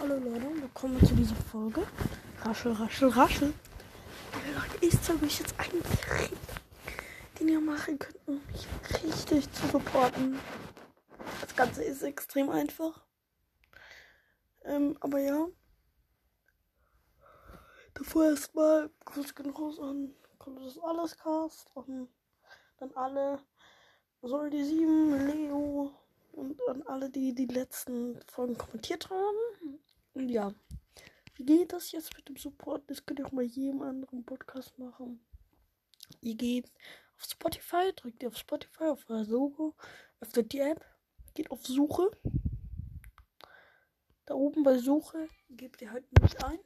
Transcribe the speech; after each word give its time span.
Hallo 0.00 0.14
Leute, 0.14 0.62
willkommen 0.62 1.04
zu 1.04 1.12
dieser 1.16 1.34
Folge. 1.34 1.84
Raschel, 2.42 2.70
raschel, 2.70 3.08
raschel. 3.08 3.52
Ich 4.80 5.02
zeige 5.02 5.26
euch 5.26 5.40
jetzt 5.40 5.58
einen 5.58 5.82
Trick, 5.82 6.38
den 7.40 7.48
ihr 7.48 7.60
machen 7.60 7.98
könnt, 7.98 8.16
um 8.26 8.40
mich 8.46 8.68
richtig 9.02 9.52
zu 9.52 9.66
supporten. 9.66 10.38
Das 11.40 11.56
Ganze 11.56 11.82
ist 11.82 12.02
extrem 12.02 12.48
einfach. 12.48 13.04
Ähm, 14.64 14.96
aber 15.00 15.18
ja. 15.18 15.48
Davor 17.94 18.26
erstmal 18.26 18.90
Grüß 19.04 19.34
gehen 19.34 19.50
raus 19.50 19.80
an 19.80 20.14
das 20.64 20.78
alles 20.78 21.16
Cast 21.18 21.70
und 21.74 22.08
dann 22.78 22.92
alle 22.94 23.40
soll 24.22 24.48
die 24.50 24.64
sieben 24.64 25.26
Leo 25.26 25.92
und 26.32 26.56
an 26.68 26.82
alle, 26.84 27.10
die 27.10 27.34
die 27.34 27.46
letzten 27.46 28.20
Folgen 28.28 28.56
kommentiert 28.56 29.10
haben. 29.10 29.47
Und 30.18 30.30
ja, 30.30 30.52
wie 31.36 31.44
geht 31.44 31.72
das 31.72 31.92
jetzt 31.92 32.16
mit 32.16 32.28
dem 32.28 32.36
Support? 32.36 32.90
Das 32.90 33.06
könnt 33.06 33.20
ihr 33.20 33.26
auch 33.26 33.30
mal 33.30 33.44
jedem 33.44 33.82
anderen 33.82 34.24
Podcast 34.24 34.76
machen. 34.76 35.24
Ihr 36.20 36.34
geht 36.34 36.72
auf 37.16 37.22
Spotify, 37.22 37.92
drückt 37.94 38.24
ihr 38.24 38.28
auf 38.28 38.36
Spotify, 38.36 38.86
auf 38.86 39.08
euer 39.08 39.24
Logo, 39.26 39.76
öffnet 40.18 40.52
die 40.52 40.58
App, 40.58 40.84
geht 41.34 41.52
auf 41.52 41.64
Suche. 41.64 42.10
Da 44.24 44.34
oben 44.34 44.64
bei 44.64 44.78
Suche 44.78 45.28
gebt 45.50 45.80
ihr 45.82 45.92
halt 45.92 46.04
nämlich 46.12 46.44
ein. 46.44 46.58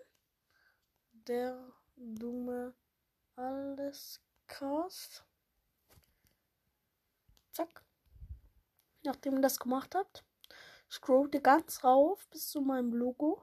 Der 1.12 1.71
dumme 1.95 2.74
alles 3.37 4.19
Cast. 4.46 5.27
Zack. 7.51 7.84
Nachdem 9.02 9.34
ihr 9.34 9.43
das 9.43 9.59
gemacht 9.59 9.95
habt, 9.95 10.24
scrollt 10.92 11.34
ihr 11.34 11.41
ganz 11.41 11.82
rauf 11.82 12.28
bis 12.28 12.51
zu 12.51 12.60
meinem 12.60 12.92
Logo. 12.92 13.42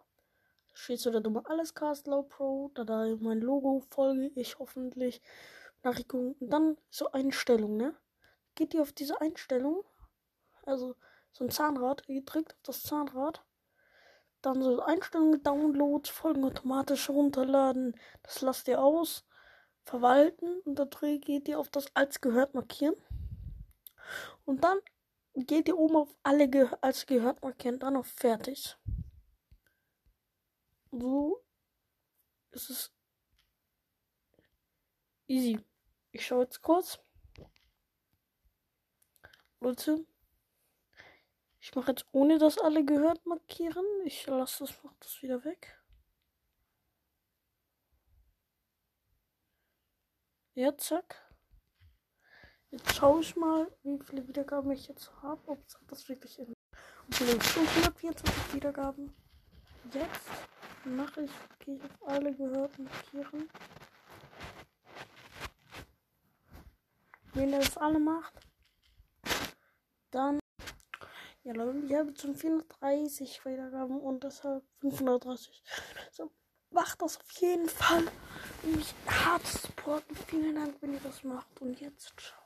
Da 0.70 0.76
steht 0.76 1.00
so 1.00 1.12
der 1.12 1.22
dumme 1.22 1.46
Allescast 1.48 2.08
Low 2.08 2.24
Pro. 2.24 2.72
Da 2.76 2.84
da 2.84 3.08
mein 3.20 3.42
Logo 3.42 3.84
folge 3.90 4.32
ich 4.36 4.60
hoffentlich. 4.60 5.22
Nachrichten 5.84 6.34
und 6.40 6.50
dann 6.50 6.78
so 6.90 7.12
Einstellung, 7.12 7.78
ne? 7.78 7.96
Geht 8.56 8.74
ihr 8.74 8.82
auf 8.82 8.92
diese 8.92 9.22
Einstellung, 9.22 9.84
also 10.66 10.96
so 11.32 11.46
ein 11.46 11.52
Zahnrad, 11.52 12.04
ihr 12.08 12.24
drückt 12.26 12.54
auf 12.54 12.60
das 12.64 12.84
Zahnrad, 12.84 13.46
dann 14.42 14.62
so 14.62 14.82
Einstellungen, 14.82 15.42
Downloads, 15.44 16.10
Folgen 16.10 16.44
automatisch 16.44 17.10
runterladen, 17.10 17.96
das 18.24 18.42
lasst 18.42 18.68
ihr 18.68 18.82
aus, 18.82 19.26
verwalten 19.86 20.60
und 20.66 20.76
da 20.76 20.86
geht 20.86 21.48
ihr 21.48 21.60
auf 21.60 21.70
das 21.70 21.96
als 21.96 22.20
gehört 22.20 22.54
markieren 22.54 22.96
und 24.46 24.64
dann 24.64 24.80
geht 25.36 25.68
ihr 25.68 25.78
oben 25.78 25.96
auf 25.98 26.16
alle 26.24 26.50
Ge 26.50 26.68
als 26.82 27.06
gehört 27.06 27.42
markieren, 27.42 27.80
dann 27.80 27.96
auf 27.98 28.08
fertig. 28.08 28.78
So 30.92 31.44
ist 32.52 32.70
es 32.70 32.94
easy. 35.28 35.60
Ich 36.12 36.26
schaue 36.26 36.44
jetzt 36.44 36.62
kurz. 36.62 37.00
Leute, 39.62 40.06
ich 41.60 41.76
mache 41.76 41.92
jetzt 41.92 42.06
ohne 42.12 42.38
das 42.38 42.58
alle 42.58 42.84
gehört 42.86 43.26
markieren. 43.26 43.86
Ich 44.06 44.26
lasse 44.28 44.66
das, 44.66 44.84
mach 44.84 44.94
das 45.00 45.22
wieder 45.22 45.44
weg. 45.44 45.80
Ja, 50.56 50.76
zack. 50.78 51.29
Jetzt 52.72 52.96
schaue 52.96 53.22
ich 53.22 53.36
mal, 53.36 53.68
wie 53.82 54.00
viele 54.06 54.28
Wiedergaben 54.28 54.72
ich 54.72 54.88
jetzt 54.88 55.12
habe. 55.24 55.42
Ob 55.48 55.60
das 55.88 56.08
wirklich 56.08 56.38
in. 56.38 56.54
Okay, 57.12 57.26
524 57.26 58.54
Wiedergaben. 58.54 59.12
Jetzt 59.92 60.30
mache 60.86 61.24
ich, 61.24 61.32
gehe 61.60 61.76
ich 61.78 61.84
auf 61.84 62.08
alle 62.08 62.34
gehört 62.36 62.78
markieren. 62.78 63.50
Wenn 67.34 67.54
er 67.54 67.60
das 67.60 67.78
alle 67.78 68.00
macht, 68.00 68.34
dann. 70.12 70.40
Ja, 71.44 71.54
Leute, 71.54 71.80
ich 71.80 71.96
habe 71.96 72.14
schon 72.16 72.36
430 72.36 73.46
Wiedergaben 73.46 74.00
und 74.00 74.24
deshalb 74.24 74.64
530. 74.82 75.64
So, 76.12 76.32
macht 76.70 77.02
das 77.02 77.18
auf 77.18 77.32
jeden 77.40 77.68
Fall. 77.68 78.04
Und 78.64 78.76
mich 78.76 78.94
hart 79.08 79.48
supporten. 79.48 80.16
Vielen 80.28 80.54
Dank, 80.54 80.76
wenn 80.82 80.94
ihr 80.94 81.00
das 81.00 81.24
macht. 81.24 81.60
Und 81.62 81.80
jetzt, 81.80 82.14
ciao. 82.20 82.39